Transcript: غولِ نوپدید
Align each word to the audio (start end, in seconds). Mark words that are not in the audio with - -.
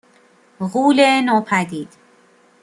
غولِ 0.71 0.99
نوپدید 1.25 1.89